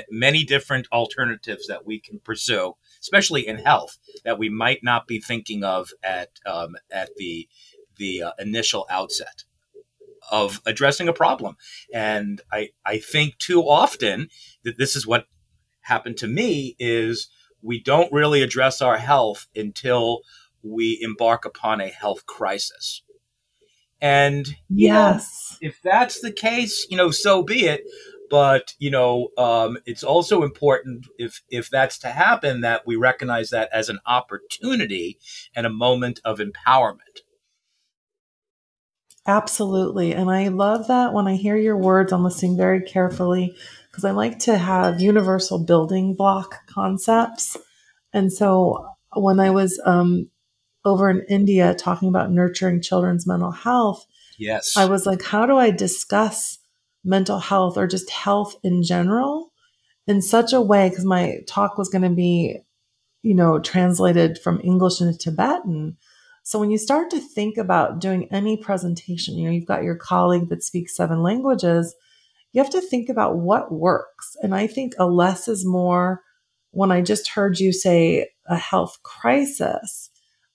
[0.10, 5.20] many different alternatives that we can pursue, especially in health, that we might not be
[5.20, 7.48] thinking of at um, at the
[7.98, 9.44] the uh, initial outset
[10.32, 11.56] of addressing a problem.
[11.94, 14.30] And I I think too often
[14.63, 15.28] that this is what
[15.82, 17.30] happened to me is
[17.62, 20.22] we don't really address our health until
[20.63, 23.03] we embark upon a health crisis.
[24.04, 27.82] And yes, know, if that's the case, you know, so be it.
[28.30, 33.50] but you know um, it's also important if if that's to happen that we recognize
[33.52, 35.20] that as an opportunity
[35.56, 37.22] and a moment of empowerment.
[39.26, 40.13] Absolutely.
[40.13, 43.56] And i love that when i hear your words i'm listening very carefully
[43.89, 47.56] because i like to have universal building block concepts.
[48.12, 48.86] And so
[49.16, 50.30] when i was um,
[50.86, 54.06] over in india talking about nurturing children's mental health
[54.38, 54.76] yes.
[54.76, 56.60] I was like how do i discuss
[57.04, 59.52] mental health or just health in general
[60.08, 60.89] in such a way?
[60.89, 62.60] Because my talk was going to be
[63.22, 65.98] you know translated from english into tibetan.
[66.46, 69.96] So when you start to think about doing any presentation you know you've got your
[69.96, 71.96] colleague that speaks seven languages
[72.52, 74.36] you have to think about what works.
[74.41, 76.22] And i think a less is more
[76.72, 80.10] when i just heard you say a health crisis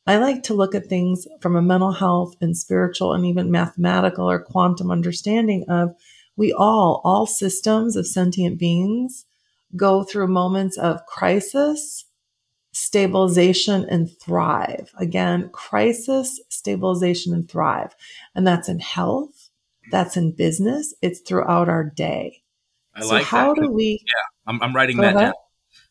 [0.09, 4.29] I like to look at things from a mental health and spiritual and even mathematical
[4.29, 5.95] or quantum understanding of
[6.35, 9.27] we all, all systems of sentient beings
[9.77, 12.07] go through moments of crisis,
[12.73, 14.91] stabilization, and thrive.
[14.99, 17.95] Again, crisis, stabilization, and thrive.
[18.35, 19.51] And that's in health,
[19.91, 22.45] that's in business, it's throughout our day.
[22.95, 23.61] I so like how that.
[23.61, 24.03] do we?
[24.07, 25.27] Yeah, I'm, I'm writing that ahead.
[25.27, 25.35] down.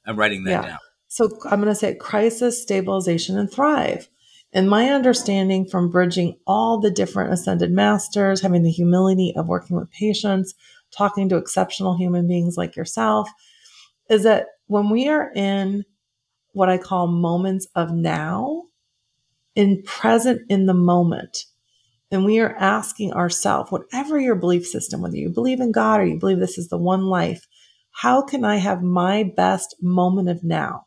[0.08, 0.62] I'm writing that yeah.
[0.63, 0.80] down.
[1.17, 4.08] So I'm going to say crisis, stabilization, and thrive.
[4.53, 9.77] And my understanding from bridging all the different ascended masters, having the humility of working
[9.77, 10.53] with patients,
[10.95, 13.27] talking to exceptional human beings like yourself,
[14.12, 15.86] is that when we are in
[16.53, 18.65] what I call moments of now,
[19.56, 21.45] in present in the moment,
[22.12, 26.06] and we are asking ourselves, whatever your belief system, whether you believe in God or
[26.06, 27.47] you believe this is the one life,
[27.89, 30.87] how can I have my best moment of now?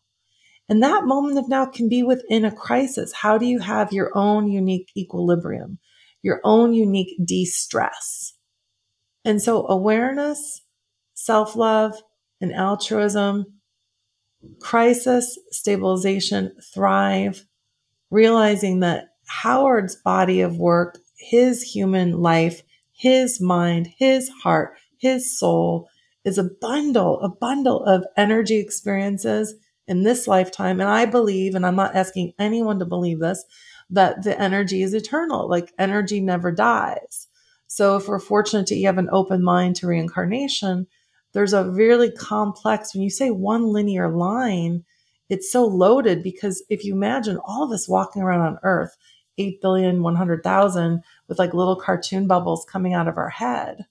[0.71, 3.13] And that moment of now can be within a crisis.
[3.13, 5.81] How do you have your own unique equilibrium,
[6.23, 8.35] your own unique de stress?
[9.25, 10.63] And so, awareness,
[11.13, 12.01] self love,
[12.41, 13.47] and altruism,
[14.61, 17.45] crisis, stabilization, thrive,
[18.09, 25.89] realizing that Howard's body of work, his human life, his mind, his heart, his soul
[26.25, 29.57] is a bundle, a bundle of energy experiences
[29.91, 30.81] in this lifetime.
[30.81, 33.45] And I believe, and I'm not asking anyone to believe this,
[33.91, 35.51] that the energy is eternal.
[35.51, 37.27] Like energy never dies.
[37.67, 40.87] So if we're fortunate to have an open mind to reincarnation,
[41.33, 44.85] there's a really complex, when you say one linear line,
[45.29, 48.97] it's so loaded because if you imagine all of us walking around on earth,
[49.39, 53.87] 8 billion, 100,000 with like little cartoon bubbles coming out of our head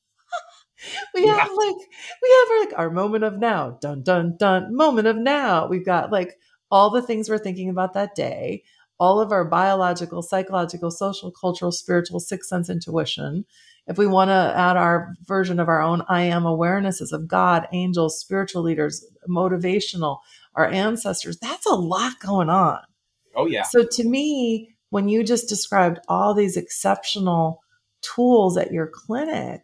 [1.14, 1.38] we yeah.
[1.38, 1.76] have like
[2.22, 3.78] we have our, like our moment of now.
[3.82, 4.76] Dun dun dun.
[4.76, 5.68] Moment of now.
[5.68, 6.38] We've got like
[6.72, 8.64] all the things we're thinking about that day
[9.00, 13.46] all of our biological psychological social cultural spiritual sixth sense intuition.
[13.88, 17.68] If we want to add our version of our own i am awarenesses of god
[17.72, 20.20] angels spiritual leaders motivational
[20.56, 22.82] our ancestors that's a lot going on.
[23.36, 23.64] Oh yeah.
[23.64, 27.64] So to me when you just described all these exceptional
[28.02, 29.62] tools at your clinic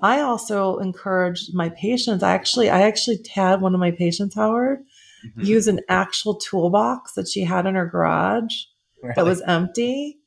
[0.00, 2.22] I also encourage my patients.
[2.22, 4.80] I actually, I actually had one of my patients, Howard,
[5.26, 5.40] mm-hmm.
[5.40, 8.54] use an actual toolbox that she had in her garage
[9.02, 9.14] really?
[9.16, 10.18] that was empty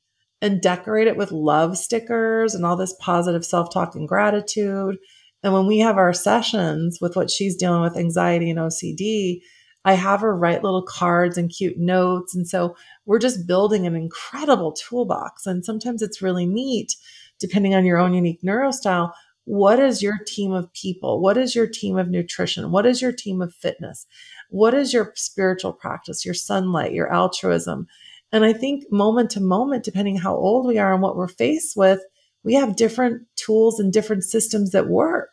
[0.41, 4.97] and decorate it with love stickers and all this positive self talk and gratitude.
[5.43, 9.41] And when we have our sessions with what she's dealing with, anxiety and OCD,
[9.85, 12.35] I have her write little cards and cute notes.
[12.35, 15.47] And so we're just building an incredible toolbox.
[15.47, 16.95] And sometimes it's really neat,
[17.39, 19.11] depending on your own unique neurostyle
[19.45, 21.19] what is your team of people?
[21.19, 22.71] What is your team of nutrition?
[22.71, 24.05] What is your team of fitness?
[24.49, 27.87] What is your spiritual practice, your sunlight, your altruism?
[28.31, 31.75] And I think moment to moment, depending how old we are and what we're faced
[31.75, 32.01] with,
[32.43, 35.29] we have different tools and different systems that work.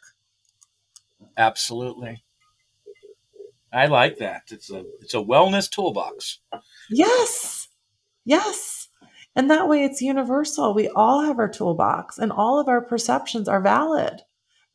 [1.37, 2.25] Absolutely.
[3.73, 4.45] I like that.
[4.51, 6.39] It's a it's a wellness toolbox.
[6.91, 7.69] Yes.
[8.25, 8.78] Yes.
[9.39, 10.75] And that way it's universal.
[10.75, 14.21] We all have our toolbox and all of our perceptions are valid.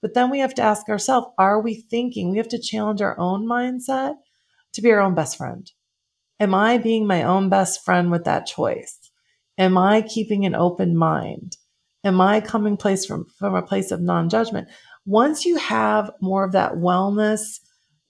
[0.02, 2.32] But then we have to ask ourselves, are we thinking?
[2.32, 4.16] We have to challenge our own mindset
[4.72, 5.70] to be our own best friend.
[6.40, 9.12] Am I being my own best friend with that choice?
[9.58, 11.58] Am I keeping an open mind?
[12.06, 14.70] Am I coming place from, from a place of non-judgment?
[15.06, 17.60] Once you have more of that wellness,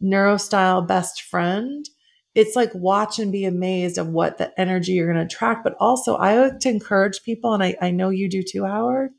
[0.04, 1.89] neurostyle best friend,
[2.36, 5.64] it's like watch and be amazed of what the energy you're going to attract.
[5.64, 9.12] But also, I like to encourage people, and I, I know you do too, Howard,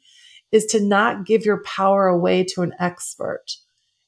[0.51, 3.45] is to not give your power away to an expert.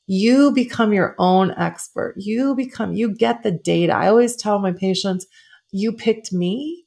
[0.06, 2.14] You become your own expert.
[2.16, 3.92] You become, you get the data.
[3.92, 5.26] I always tell my patients,
[5.72, 6.84] you picked me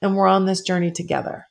[0.00, 1.46] and we're on this journey together.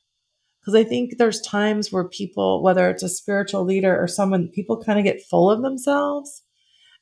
[0.61, 4.81] because I think there's times where people, whether it's a spiritual leader or someone, people
[4.81, 6.43] kind of get full of themselves.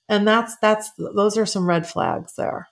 [0.07, 2.68] And that's, that's, those are some red flags there.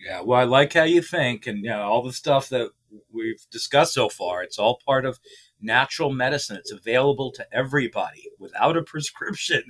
[0.00, 0.22] Yeah.
[0.22, 2.70] Well, I like how you think and, you know, all the stuff that
[3.12, 5.20] we've discussed so far, it's all part of
[5.60, 6.56] natural medicine.
[6.56, 9.62] It's available to everybody without a prescription.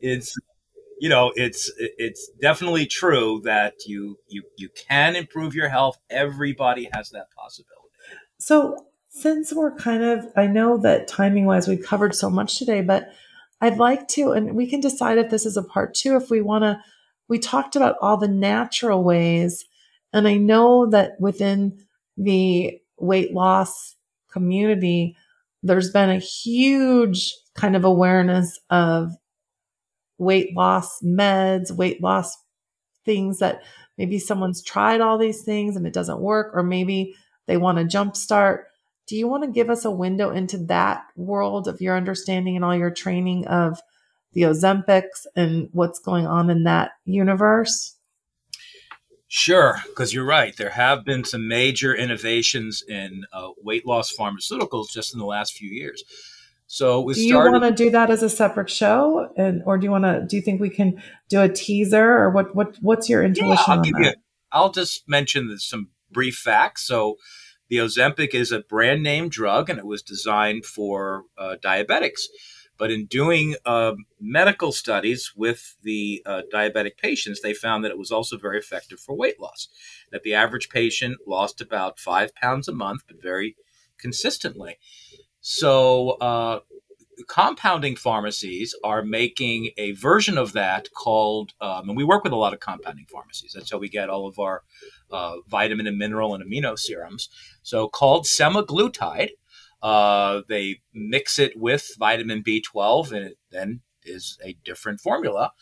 [0.00, 0.34] It's,
[0.98, 5.98] you know, it's it's definitely true that you you you can improve your health.
[6.08, 7.76] Everybody has that possibility.
[8.38, 12.82] So since we're kind of, I know that timing wise, we've covered so much today,
[12.82, 13.08] but
[13.62, 16.42] I'd like to, and we can decide if this is a part two, if we
[16.42, 16.78] want to.
[17.28, 19.64] We talked about all the natural ways,
[20.12, 21.78] and I know that within
[22.16, 23.96] the weight loss
[24.30, 25.16] community,
[25.62, 29.12] there's been a huge kind of awareness of
[30.18, 32.36] weight loss meds, weight loss
[33.04, 33.62] things that
[33.98, 37.14] maybe someone's tried all these things and it doesn't work, or maybe
[37.46, 38.64] they want to jumpstart
[39.06, 42.64] do you want to give us a window into that world of your understanding and
[42.64, 43.80] all your training of
[44.32, 47.95] the Ozempics and what's going on in that universe?
[49.28, 50.56] Sure, because you're right.
[50.56, 55.54] There have been some major innovations in uh, weight loss pharmaceuticals just in the last
[55.54, 56.04] few years.
[56.68, 59.90] So do you want to do that as a separate show, and or do you
[59.90, 60.24] want to?
[60.28, 62.56] Do you think we can do a teaser, or what?
[62.56, 62.76] What?
[62.80, 64.00] What's your intuition yeah, I'll on that?
[64.00, 64.12] You,
[64.50, 66.82] I'll just mention some brief facts.
[66.82, 67.18] So
[67.68, 72.22] the Ozempic is a brand name drug and it was designed for uh, diabetics.
[72.78, 77.98] But in doing uh, medical studies with the uh, diabetic patients, they found that it
[77.98, 79.68] was also very effective for weight loss.
[80.12, 83.56] That the average patient lost about five pounds a month, but very
[83.98, 84.78] consistently.
[85.40, 86.60] So, uh,
[87.28, 92.36] compounding pharmacies are making a version of that called, um, and we work with a
[92.36, 93.52] lot of compounding pharmacies.
[93.54, 94.62] That's how we get all of our
[95.10, 97.28] uh, vitamin and mineral and amino serums.
[97.62, 99.30] So called semaglutide.
[99.82, 105.52] Uh, they mix it with vitamin B12, and it then is a different formula.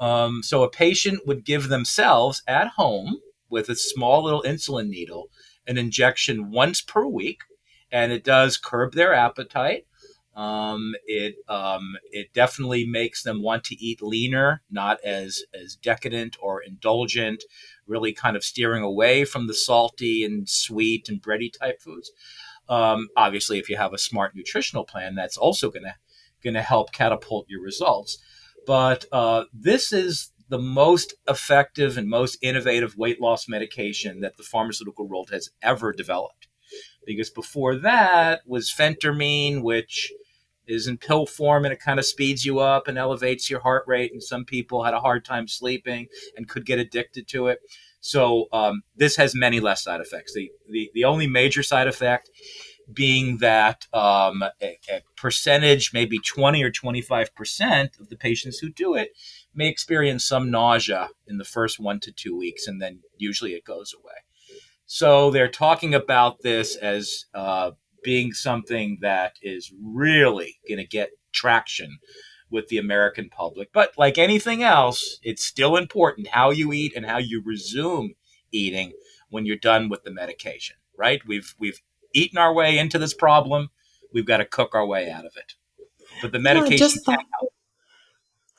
[0.00, 3.18] Um, so a patient would give themselves at home
[3.50, 5.30] with a small little insulin needle
[5.68, 7.42] an injection once per week,
[7.92, 9.84] and it does curb their appetite.
[10.34, 16.36] Um, it um, it definitely makes them want to eat leaner, not as as decadent
[16.40, 17.44] or indulgent.
[17.86, 22.12] Really, kind of steering away from the salty and sweet and bready type foods.
[22.68, 25.96] Um, obviously, if you have a smart nutritional plan, that's also gonna
[26.42, 28.18] gonna help catapult your results.
[28.66, 34.42] But uh, this is the most effective and most innovative weight loss medication that the
[34.42, 36.48] pharmaceutical world has ever developed.
[37.06, 40.12] Because before that was phentermine, which
[40.66, 43.84] is in pill form and it kind of speeds you up and elevates your heart
[43.86, 44.12] rate.
[44.12, 47.60] And some people had a hard time sleeping and could get addicted to it.
[48.00, 50.34] So um, this has many less side effects.
[50.34, 52.30] The, the, the only major side effect
[52.92, 58.94] being that um, a, a, percentage, maybe 20 or 25% of the patients who do
[58.94, 59.10] it
[59.54, 63.64] may experience some nausea in the first one to two weeks, and then usually it
[63.64, 64.14] goes away.
[64.86, 67.72] So they're talking about this as uh,
[68.02, 71.98] being something that is really going to get traction
[72.50, 73.70] with the American public.
[73.72, 78.14] But like anything else, it's still important how you eat and how you resume
[78.52, 78.92] eating
[79.30, 81.20] when you're done with the medication, right?
[81.26, 81.80] We've we've
[82.14, 83.68] eaten our way into this problem.
[84.12, 85.54] We've got to cook our way out of it.
[86.22, 87.24] But the medication yeah, I just thought,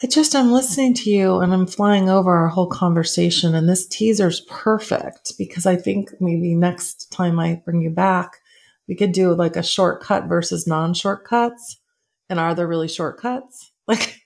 [0.03, 3.87] I just I'm listening to you and I'm flying over our whole conversation and this
[3.87, 8.37] teaser's perfect because I think maybe next time I bring you back
[8.89, 11.79] we could do like a shortcut versus non shortcuts.
[12.27, 13.68] And are there really shortcuts?
[13.89, 14.21] Like,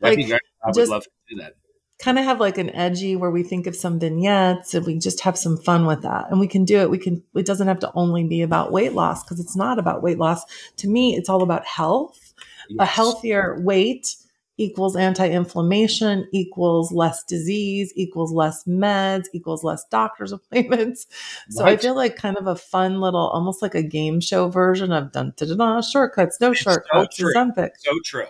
[0.00, 1.54] like I would just love to do that.
[2.00, 5.20] Kind of have like an edgy where we think of some vignettes and we just
[5.20, 6.30] have some fun with that.
[6.30, 6.90] And we can do it.
[6.90, 10.02] We can, it doesn't have to only be about weight loss because it's not about
[10.02, 10.44] weight loss.
[10.78, 12.34] To me, it's all about health,
[12.70, 12.78] yes.
[12.78, 14.16] a healthier weight
[14.60, 21.06] equals anti-inflammation equals less disease equals less meds equals less doctor's appointments
[21.48, 21.78] so right.
[21.78, 25.10] i feel like kind of a fun little almost like a game show version of
[25.12, 27.32] dun dun dun, shortcuts no it's shortcuts so true.
[27.78, 28.26] so true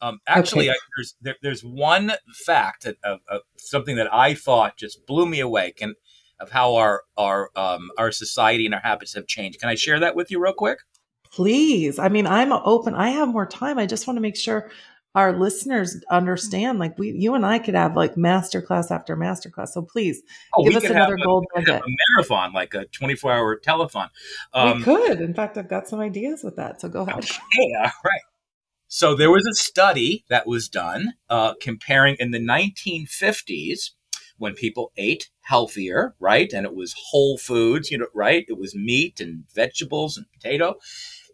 [0.00, 0.76] um, actually, okay.
[0.76, 2.12] I, there's there, there's one
[2.46, 5.94] fact of, of, something that I thought just blew me away, and
[6.40, 9.60] of how our our um, our society and our habits have changed.
[9.60, 10.78] Can I share that with you real quick?
[11.30, 11.98] Please.
[11.98, 12.94] I mean, I'm open.
[12.94, 13.78] I have more time.
[13.78, 14.70] I just want to make sure
[15.14, 19.68] our listeners understand like we you and I could have like masterclass after masterclass.
[19.68, 20.22] So please
[20.54, 21.82] oh, give us another a, gold nugget.
[21.82, 24.08] A marathon, like a 24 hour telethon.
[24.54, 25.20] Um, we could.
[25.20, 26.80] In fact, I've got some ideas with that.
[26.80, 27.18] So go ahead.
[27.18, 27.32] Okay,
[27.78, 28.20] all right.
[28.92, 33.90] So there was a study that was done uh, comparing in the 1950s
[34.36, 36.52] when people ate healthier, right?
[36.52, 38.44] And it was whole foods, you know, right?
[38.48, 40.74] It was meat and vegetables and potato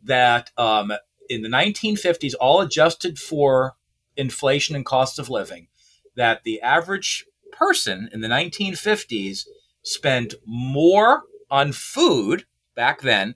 [0.05, 0.93] that um,
[1.31, 3.77] in the 1950s, all adjusted for
[4.19, 5.69] inflation and cost of living,
[6.15, 9.47] that the average person in the 1950s
[9.83, 12.45] spent more on food
[12.75, 13.35] back then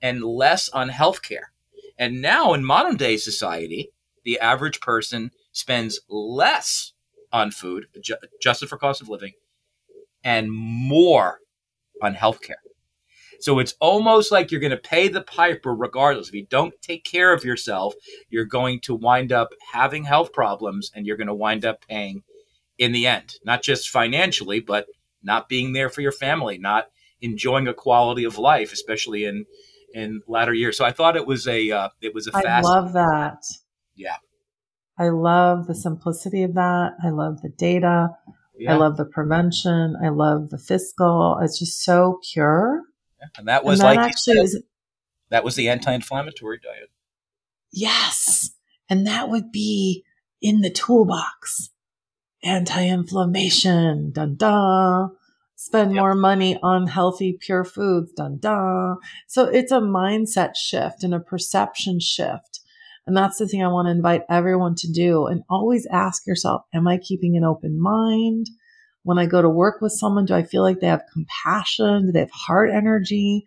[0.00, 1.48] and less on healthcare.
[1.98, 3.90] And now in modern day society,
[4.24, 6.92] the average person spends less
[7.32, 9.32] on food, adjusted for cost of living,
[10.24, 11.40] and more
[12.02, 12.54] on healthcare.
[13.40, 16.28] So it's almost like you're going to pay the piper regardless.
[16.28, 17.94] If you don't take care of yourself,
[18.30, 22.22] you're going to wind up having health problems and you're going to wind up paying
[22.78, 24.86] in the end, not just financially, but
[25.22, 26.86] not being there for your family, not
[27.20, 29.44] enjoying a quality of life, especially in
[29.94, 30.76] in latter years.
[30.76, 32.66] So I thought it was a uh, it was a I fast.
[32.66, 33.42] I love that.
[33.94, 34.16] Yeah.
[34.98, 36.92] I love the simplicity of that.
[37.02, 38.08] I love the data.
[38.58, 38.74] Yeah.
[38.74, 39.96] I love the prevention.
[40.02, 41.38] I love the fiscal.
[41.40, 42.82] It's just so pure.
[43.20, 43.26] Yeah.
[43.38, 44.60] And that was and like actually is,
[45.30, 46.90] that was the anti-inflammatory diet.
[47.72, 48.50] Yes.
[48.88, 50.04] And that would be
[50.42, 51.70] in the toolbox.
[52.42, 54.10] Anti-inflammation.
[54.12, 55.10] Dun dun.
[55.60, 56.00] Spend yep.
[56.00, 58.12] more money on healthy, pure foods.
[58.12, 58.96] Dun dun.
[59.26, 62.60] So it's a mindset shift and a perception shift
[63.08, 65.26] and that's the thing I want to invite everyone to do.
[65.26, 68.50] And always ask yourself, am I keeping an open mind?
[69.02, 72.04] When I go to work with someone, do I feel like they have compassion?
[72.04, 73.46] Do they have heart energy?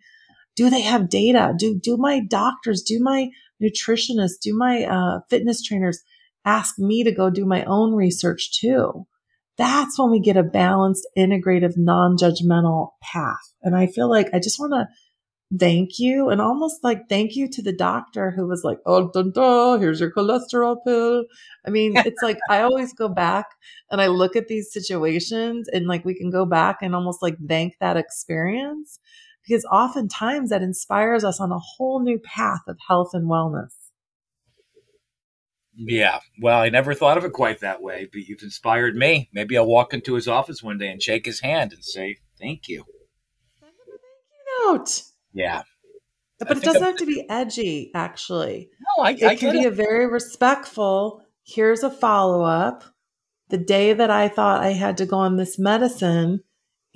[0.56, 1.54] Do they have data?
[1.56, 3.30] Do, do my doctors, do my
[3.62, 6.02] nutritionists, do my uh, fitness trainers
[6.44, 9.06] ask me to go do my own research too?
[9.62, 13.54] That's when we get a balanced, integrative, non-judgmental path.
[13.62, 14.88] And I feel like I just want to
[15.56, 19.30] thank you and almost like thank you to the doctor who was like, oh, dun,
[19.30, 21.26] dun, here's your cholesterol pill.
[21.64, 23.46] I mean, it's like I always go back
[23.88, 27.36] and I look at these situations and like we can go back and almost like
[27.46, 28.98] thank that experience
[29.46, 33.81] because oftentimes that inspires us on a whole new path of health and wellness.
[35.74, 36.20] Yeah.
[36.40, 39.30] Well, I never thought of it quite that way, but you've inspired me.
[39.32, 42.68] Maybe I'll walk into his office one day and shake his hand and say, thank
[42.68, 42.84] you.
[43.60, 43.98] Thank you
[44.76, 45.02] note.
[45.32, 45.62] Yeah.
[46.38, 48.68] But it doesn't have to be edgy, actually.
[48.80, 49.68] No, I, it I can be it.
[49.68, 51.22] a very respectful.
[51.44, 52.84] Here's a follow up.
[53.48, 56.40] The day that I thought I had to go on this medicine,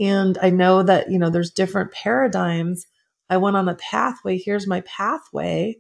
[0.01, 2.87] and I know that, you know, there's different paradigms.
[3.31, 4.39] I went on a pathway.
[4.39, 5.77] Here's my pathway.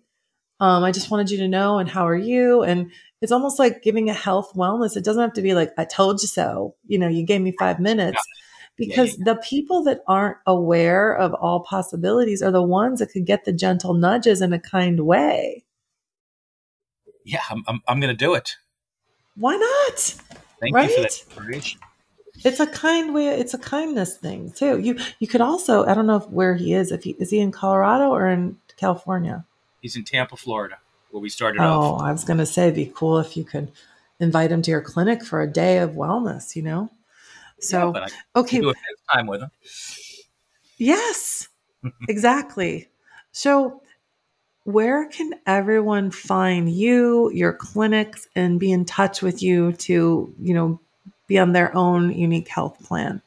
[0.59, 2.62] Um, I just wanted you to know, and how are you?
[2.62, 2.90] And
[3.20, 4.96] it's almost like giving a health wellness.
[4.96, 6.74] It doesn't have to be like, I told you so.
[6.86, 8.16] You know, you gave me five minutes.
[8.16, 8.42] Yeah
[8.76, 9.24] because yeah.
[9.24, 13.52] the people that aren't aware of all possibilities are the ones that could get the
[13.52, 15.64] gentle nudges in a kind way.
[17.24, 18.57] Yeah, I'm, I'm, I'm going to do it.
[19.34, 19.98] Why not?
[20.61, 20.88] Thank right?
[20.88, 21.80] you for that information.
[22.44, 23.28] It's a kind way.
[23.28, 24.78] It's a kindness thing too.
[24.78, 25.86] You you could also.
[25.86, 26.92] I don't know if, where he is.
[26.92, 29.46] If he is he in Colorado or in California?
[29.87, 30.78] He's in Tampa, Florida,
[31.12, 32.03] where we started oh, off.
[32.03, 33.70] I was going to say, it'd be cool if you could
[34.18, 36.57] invite him to your clinic for a day of wellness.
[36.57, 36.91] You know.
[37.61, 38.74] So yeah, okay, do a
[39.14, 39.51] time with them.
[40.76, 41.47] Yes,
[42.09, 42.89] exactly.
[43.30, 43.80] So,
[44.64, 50.53] where can everyone find you, your clinics, and be in touch with you to, you
[50.53, 50.80] know,
[51.28, 53.22] be on their own unique health plan?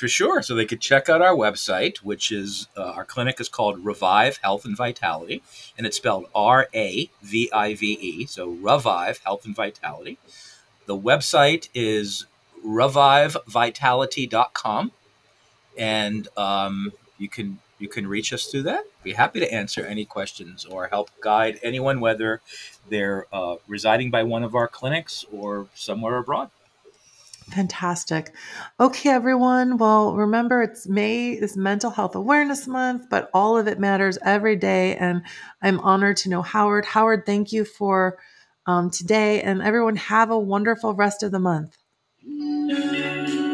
[0.00, 0.40] For sure.
[0.40, 4.38] So they could check out our website, which is uh, our clinic is called Ravive
[4.38, 5.42] Health and Vitality,
[5.76, 8.24] and it's spelled R A V I V E.
[8.24, 10.16] So Ravive Health and Vitality.
[10.86, 12.24] The website is
[12.66, 14.92] ravivevitality.com.
[15.76, 18.84] And um, you can you can reach us through that.
[19.02, 22.40] Be happy to answer any questions or help guide anyone, whether
[22.88, 26.48] they're uh, residing by one of our clinics or somewhere abroad.
[27.50, 28.32] Fantastic.
[28.78, 29.76] Okay, everyone.
[29.76, 34.56] Well, remember it's May is Mental Health Awareness Month, but all of it matters every
[34.56, 34.96] day.
[34.96, 35.22] And
[35.60, 36.84] I'm honored to know Howard.
[36.84, 38.18] Howard, thank you for
[38.66, 39.42] um, today.
[39.42, 41.76] And everyone, have a wonderful rest of the month.